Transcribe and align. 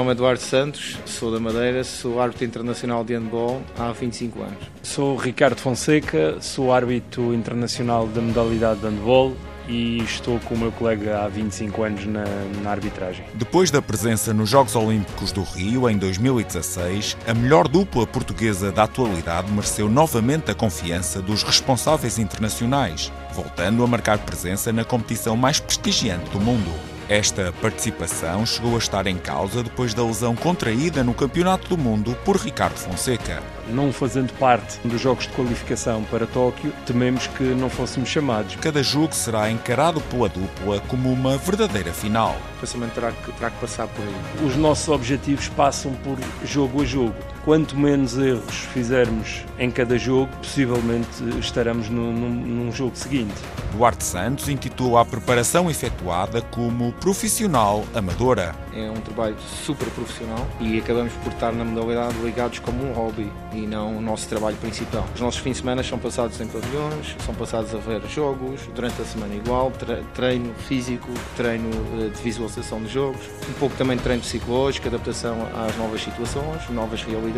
chamo 0.00 0.12
Eduardo 0.12 0.40
Santos, 0.40 0.98
sou 1.04 1.30
da 1.30 1.38
Madeira, 1.38 1.84
sou 1.84 2.20
árbitro 2.22 2.46
internacional 2.46 3.04
de 3.04 3.12
handball 3.14 3.60
há 3.78 3.92
25 3.92 4.40
anos. 4.40 4.58
Sou 4.82 5.14
Ricardo 5.14 5.58
Fonseca, 5.58 6.40
sou 6.40 6.72
árbitro 6.72 7.34
internacional 7.34 8.06
da 8.06 8.22
modalidade 8.22 8.80
de 8.80 8.86
handball 8.86 9.36
e 9.68 9.98
estou 9.98 10.40
com 10.40 10.54
o 10.54 10.58
meu 10.58 10.72
colega 10.72 11.22
há 11.22 11.28
25 11.28 11.82
anos 11.82 12.06
na, 12.06 12.24
na, 12.62 12.70
arbitragem. 12.70 13.26
Depois 13.34 13.70
da 13.70 13.82
presença 13.82 14.32
nos 14.32 14.48
Jogos 14.48 14.74
Olímpicos 14.74 15.32
do 15.32 15.42
Rio 15.42 15.88
em 15.88 15.98
2016, 15.98 17.18
a 17.26 17.34
melhor 17.34 17.68
dupla 17.68 18.06
portuguesa 18.06 18.72
da 18.72 18.84
atualidade 18.84 19.52
mereceu 19.52 19.88
novamente 19.88 20.50
a 20.50 20.54
confiança 20.54 21.20
dos 21.20 21.42
responsáveis 21.42 22.18
internacionais, 22.18 23.12
voltando 23.34 23.84
a 23.84 23.86
marcar 23.86 24.18
presença 24.18 24.72
na 24.72 24.84
competição 24.84 25.36
mais 25.36 25.60
prestigiante 25.60 26.30
do 26.30 26.40
mundo. 26.40 26.89
Esta 27.10 27.52
participação 27.60 28.46
chegou 28.46 28.76
a 28.76 28.78
estar 28.78 29.04
em 29.08 29.18
causa 29.18 29.64
depois 29.64 29.92
da 29.92 30.04
lesão 30.04 30.36
contraída 30.36 31.02
no 31.02 31.12
Campeonato 31.12 31.68
do 31.68 31.76
Mundo 31.76 32.16
por 32.24 32.36
Ricardo 32.36 32.76
Fonseca. 32.76 33.42
Não 33.68 33.92
fazendo 33.92 34.32
parte 34.34 34.78
dos 34.86 35.00
Jogos 35.00 35.26
de 35.26 35.32
Qualificação 35.32 36.04
para 36.04 36.24
Tóquio, 36.24 36.72
tememos 36.86 37.26
que 37.26 37.42
não 37.42 37.68
fôssemos 37.68 38.08
chamados. 38.08 38.54
Cada 38.60 38.80
jogo 38.80 39.12
será 39.12 39.50
encarado 39.50 40.00
pela 40.02 40.28
dupla 40.28 40.78
como 40.86 41.12
uma 41.12 41.36
verdadeira 41.36 41.92
final. 41.92 42.36
O 42.56 42.60
pensamento 42.60 42.92
terá 42.94 43.10
que, 43.10 43.32
terá 43.32 43.50
que 43.50 43.60
passar 43.60 43.88
por 43.88 44.04
aí. 44.04 44.46
Os 44.46 44.54
nossos 44.54 44.88
objetivos 44.88 45.48
passam 45.48 45.92
por 46.04 46.16
jogo 46.44 46.80
a 46.80 46.84
jogo. 46.84 47.16
Quanto 47.44 47.74
menos 47.74 48.18
erros 48.18 48.66
fizermos 48.72 49.46
em 49.58 49.70
cada 49.70 49.96
jogo, 49.96 50.30
possivelmente 50.36 51.08
estaremos 51.38 51.88
num, 51.88 52.12
num, 52.12 52.30
num 52.30 52.72
jogo 52.72 52.94
seguinte. 52.94 53.34
Duarte 53.72 54.04
Santos 54.04 54.48
intitula 54.48 55.00
a 55.00 55.04
preparação 55.04 55.70
efetuada 55.70 56.42
como 56.42 56.92
profissional 56.94 57.84
amadora. 57.94 58.54
É 58.74 58.90
um 58.90 59.00
trabalho 59.00 59.36
super 59.64 59.88
profissional 59.90 60.46
e 60.60 60.78
acabamos 60.78 61.12
por 61.24 61.32
estar 61.32 61.52
na 61.52 61.64
modalidade 61.64 62.14
ligados 62.22 62.58
como 62.58 62.84
um 62.84 62.92
hobby 62.92 63.30
e 63.52 63.66
não 63.66 63.96
o 63.96 64.00
nosso 64.00 64.28
trabalho 64.28 64.56
principal. 64.56 65.06
Os 65.14 65.20
nossos 65.20 65.40
fins 65.40 65.52
de 65.52 65.58
semana 65.58 65.82
são 65.82 65.98
passados 65.98 66.40
em 66.40 66.46
pavilhões, 66.46 67.16
são 67.24 67.34
passados 67.34 67.74
a 67.74 67.78
ver 67.78 68.00
jogos, 68.08 68.60
durante 68.74 69.00
a 69.00 69.04
semana 69.04 69.34
igual, 69.34 69.72
treino 70.14 70.52
físico, 70.68 71.08
treino 71.36 71.70
eh, 72.00 72.08
de 72.08 72.22
visualização 72.22 72.82
de 72.82 72.88
jogos, 72.88 73.20
um 73.48 73.52
pouco 73.54 73.76
também 73.76 73.96
de 73.96 74.02
treino 74.02 74.22
psicológico, 74.22 74.88
adaptação 74.88 75.36
às 75.66 75.76
novas 75.76 76.02
situações, 76.02 76.68
novas 76.70 77.02
realidades, 77.02 77.30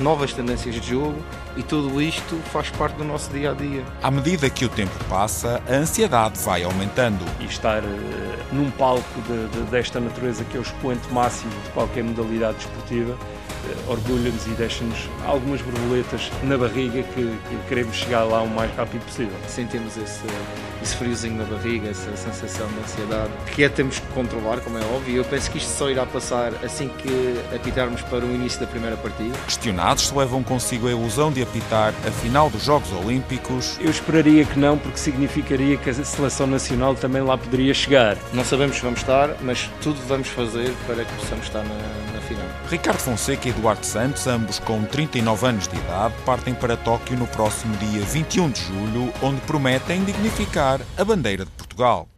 novas 0.00 0.32
tendências 0.32 0.74
de 0.74 0.90
jogo 0.90 1.16
e 1.56 1.62
tudo 1.62 2.00
isto 2.00 2.36
faz 2.52 2.70
parte 2.70 2.96
do 2.96 3.04
nosso 3.04 3.30
dia 3.30 3.50
a 3.50 3.54
dia. 3.54 3.84
À 4.02 4.10
medida 4.10 4.48
que 4.50 4.64
o 4.64 4.68
tempo 4.68 4.92
passa, 5.08 5.62
a 5.68 5.72
ansiedade 5.72 6.38
vai 6.40 6.62
aumentando. 6.62 7.24
E 7.40 7.46
estar 7.46 7.82
uh, 7.82 7.86
num 8.52 8.70
palco 8.70 9.20
de, 9.22 9.48
de, 9.48 9.70
desta 9.70 9.98
natureza 10.00 10.44
que 10.44 10.56
é 10.56 10.60
o 10.60 10.62
expoente 10.62 11.10
máximo 11.12 11.52
de 11.64 11.70
qualquer 11.70 12.04
modalidade 12.04 12.58
desportiva 12.58 13.14
uh, 13.14 13.90
orgulha-nos 13.90 14.46
e 14.46 14.50
deixa-nos 14.50 15.08
algumas 15.24 15.60
borboletas 15.62 16.30
na 16.42 16.56
barriga 16.56 17.02
que, 17.02 17.22
que, 17.22 17.68
queremos 17.68 17.96
chegar 17.96 18.24
lá 18.24 18.42
o 18.42 18.48
mais 18.48 18.74
rápido 18.76 19.04
possível. 19.04 19.36
Sentimos 19.48 19.96
esse, 19.96 20.24
esse 20.82 20.96
friozinho 20.96 21.36
na 21.36 21.44
barriga, 21.44 21.88
essa 21.88 22.16
sensação 22.16 22.66
de 22.68 22.80
ansiedade, 22.80 23.30
que 23.54 23.64
é 23.64 23.68
temos 23.68 23.98
que 23.98 24.06
controlar, 24.08 24.60
como 24.60 24.78
é 24.78 24.84
óbvio. 24.84 25.16
Eu 25.16 25.24
penso 25.24 25.50
que 25.50 25.58
isto 25.58 25.70
só 25.70 25.90
irá 25.90 26.04
passar 26.06 26.52
assim 26.64 26.88
que 26.88 27.40
apitarmos 27.54 28.02
para 28.02 28.24
o 28.24 28.34
início 28.34 28.60
da 28.60 28.66
primeira 28.66 28.96
partida. 28.96 29.36
Questionados 29.46 30.08
se 30.08 30.14
levam 30.14 30.42
consigo 30.42 30.86
a 30.86 30.90
ilusão 30.90 31.32
de 31.32 31.42
apitar 31.48 31.94
a 32.06 32.10
final 32.10 32.50
dos 32.50 32.64
Jogos 32.64 32.92
Olímpicos. 32.92 33.78
Eu 33.80 33.90
esperaria 33.90 34.44
que 34.44 34.58
não, 34.58 34.76
porque 34.78 34.98
significaria 34.98 35.76
que 35.76 35.90
a 35.90 35.94
seleção 35.94 36.46
nacional 36.46 36.94
também 36.94 37.22
lá 37.22 37.36
poderia 37.38 37.72
chegar. 37.72 38.16
Não 38.32 38.44
sabemos 38.44 38.76
se 38.76 38.82
vamos 38.82 39.00
estar, 39.00 39.30
mas 39.42 39.70
tudo 39.82 39.98
vamos 40.06 40.28
fazer 40.28 40.72
para 40.86 41.04
que 41.04 41.12
possamos 41.14 41.46
estar 41.46 41.62
na, 41.62 42.12
na 42.12 42.20
final. 42.20 42.46
Ricardo 42.68 42.98
Fonseca 42.98 43.48
e 43.48 43.50
Eduardo 43.50 43.84
Santos, 43.84 44.26
ambos 44.26 44.58
com 44.58 44.84
39 44.84 45.46
anos 45.46 45.68
de 45.68 45.76
idade, 45.76 46.14
partem 46.24 46.54
para 46.54 46.76
Tóquio 46.76 47.16
no 47.16 47.26
próximo 47.28 47.76
dia 47.76 48.02
21 48.04 48.50
de 48.50 48.60
julho, 48.62 49.12
onde 49.22 49.40
prometem 49.42 50.04
dignificar 50.04 50.80
a 50.98 51.04
bandeira 51.04 51.44
de 51.44 51.50
Portugal. 51.52 52.08